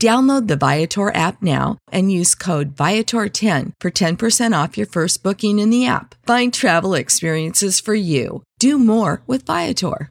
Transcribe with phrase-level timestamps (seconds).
[0.00, 5.58] Download the Viator app now and use code Viator10 for 10% off your first booking
[5.58, 6.14] in the app.
[6.26, 8.42] Find travel experiences for you.
[8.58, 10.10] Do more with Viator.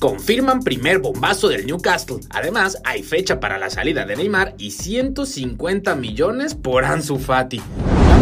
[0.00, 2.20] Confirman primer bombazo del Newcastle.
[2.30, 7.62] Además, hay fecha para la salida de Neymar y 150 millones por Ansu Fati.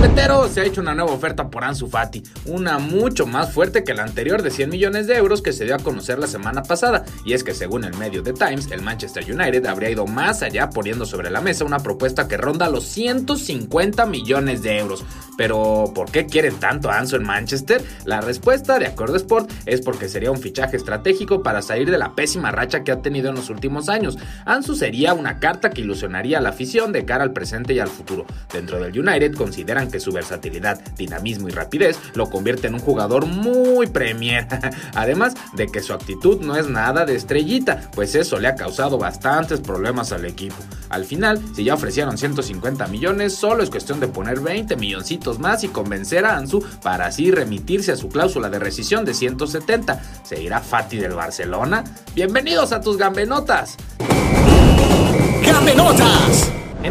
[0.03, 3.95] Gambetero se ha hecho una nueva oferta por Ansu Fati, una mucho más fuerte que
[3.95, 7.05] la anterior de 100 millones de euros que se dio a conocer la semana pasada,
[7.25, 10.71] y es que según el medio The Times, el Manchester United habría ido más allá
[10.71, 15.05] poniendo sobre la mesa una propuesta que ronda los 150 millones de euros.
[15.37, 17.83] Pero, ¿por qué quieren tanto a Ansu en Manchester?
[18.05, 21.99] La respuesta, de acuerdo a Sport, es porque sería un fichaje estratégico para salir de
[21.99, 24.19] la pésima racha que ha tenido en los últimos años.
[24.45, 27.89] Ansu sería una carta que ilusionaría a la afición de cara al presente y al
[27.89, 28.27] futuro.
[28.53, 33.27] Dentro del United consideran que su versatilidad, dinamismo y rapidez lo convierte en un jugador
[33.27, 34.47] muy premier.
[34.95, 38.99] Además de que su actitud no es nada de estrellita, pues eso le ha causado
[38.99, 40.57] bastantes problemas al equipo.
[40.91, 45.63] Al final, si ya ofrecieron 150 millones, solo es cuestión de poner 20 milloncitos más
[45.65, 50.03] y convencer a Ansu para así remitirse a su cláusula de rescisión de 170.
[50.25, 51.85] ¿Se irá Fati del Barcelona?
[52.15, 53.77] Bienvenidos a tus gambenotas.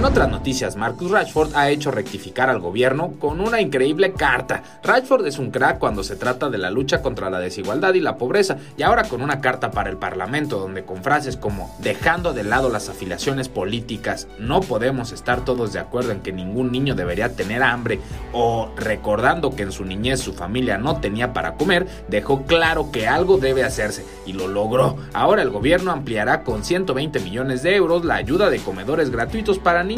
[0.02, 4.64] En otras noticias, Marcus Rashford ha hecho rectificar al gobierno con una increíble carta.
[4.82, 8.18] Rashford es un crack cuando se trata de la lucha contra la desigualdad y la
[8.18, 12.44] pobreza, y ahora con una carta para el Parlamento donde con frases como dejando de
[12.44, 17.36] lado las afiliaciones políticas, no podemos estar todos de acuerdo en que ningún niño debería
[17.36, 18.00] tener hambre,
[18.34, 23.08] o recordando que en su niñez su familia no tenía para comer, dejó claro que
[23.08, 24.98] algo debe hacerse, y lo logró.
[25.14, 29.91] Ahora el gobierno ampliará con 120 millones de euros la ayuda de comedores gratuitos para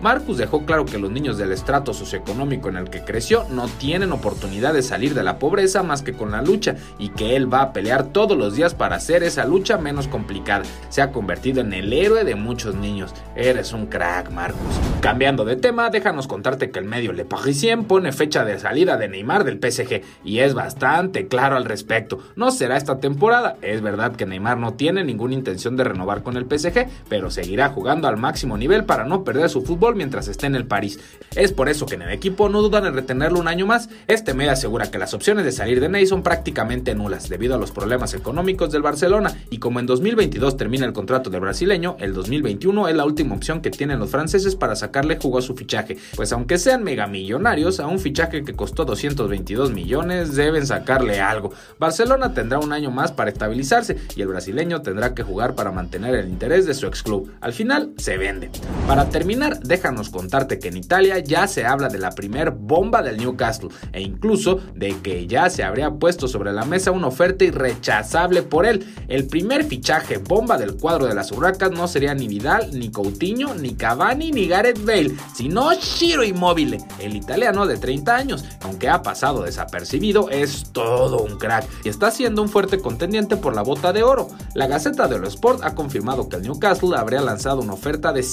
[0.00, 4.12] Marcus dejó claro que los niños del estrato socioeconómico en el que creció no tienen
[4.12, 7.62] oportunidad de salir de la pobreza más que con la lucha y que él va
[7.62, 10.64] a pelear todos los días para hacer esa lucha menos complicada.
[10.88, 13.14] Se ha convertido en el héroe de muchos niños.
[13.36, 14.60] Eres un crack, Marcus.
[15.00, 19.08] Cambiando de tema, déjanos contarte que el medio Le Parisien pone fecha de salida de
[19.08, 22.20] Neymar del PSG y es bastante claro al respecto.
[22.36, 23.56] No será esta temporada.
[23.62, 27.70] Es verdad que Neymar no tiene ninguna intención de renovar con el PSG, pero seguirá
[27.70, 30.98] jugando al máximo nivel para no perder su fútbol mientras esté en el París.
[31.34, 33.88] Es por eso que en el equipo no dudan en retenerlo un año más.
[34.06, 37.58] Este medio asegura que las opciones de salir de Ney son prácticamente nulas debido a
[37.58, 42.14] los problemas económicos del Barcelona y como en 2022 termina el contrato del brasileño, el
[42.14, 45.96] 2021 es la última opción que tienen los franceses para sacarle jugo a su fichaje,
[46.16, 51.52] pues aunque sean megamillonarios, a un fichaje que costó 222 millones deben sacarle algo.
[51.78, 56.14] Barcelona tendrá un año más para estabilizarse y el brasileño tendrá que jugar para mantener
[56.14, 57.32] el interés de su ex club.
[57.40, 58.50] Al final se vende.
[58.86, 63.18] Para terminar, déjanos contarte que en Italia ya se habla de la primer bomba del
[63.18, 68.42] Newcastle e incluso de que ya se habría puesto sobre la mesa una oferta irrechazable
[68.42, 68.84] por él.
[69.06, 73.54] El primer fichaje bomba del cuadro de las Urracas no sería ni Vidal, ni Coutinho,
[73.54, 79.04] ni Cavani, ni Gareth Bale, sino Shiro Immobile, el italiano de 30 años, aunque ha
[79.04, 83.92] pasado desapercibido, es todo un crack y está siendo un fuerte contendiente por la bota
[83.92, 84.26] de oro.
[84.54, 88.24] La Gaceta de los Sport ha confirmado que el Newcastle habría lanzado una oferta de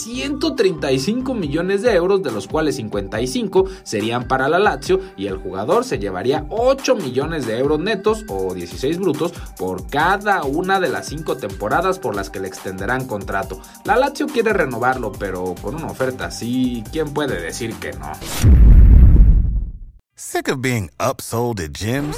[0.79, 5.83] 135 millones de euros, de los cuales 55 serían para la Lazio y el jugador
[5.83, 11.07] se llevaría 8 millones de euros netos o 16 brutos por cada una de las
[11.07, 13.59] 5 temporadas por las que le extenderán contrato.
[13.83, 18.11] La Lazio quiere renovarlo, pero con una oferta así, ¿quién puede decir que no?
[20.15, 22.17] Sick of being upsold at gyms?